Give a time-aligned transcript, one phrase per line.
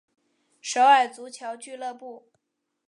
[0.61, 2.25] 首尔足球俱乐部。